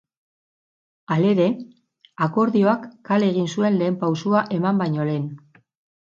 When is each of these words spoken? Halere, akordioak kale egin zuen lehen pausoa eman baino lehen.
Halere, 1.15 1.45
akordioak 2.29 2.89
kale 3.11 3.29
egin 3.35 3.51
zuen 3.59 3.79
lehen 3.83 4.01
pausoa 4.07 4.43
eman 4.59 4.83
baino 4.83 5.09
lehen. 5.13 5.31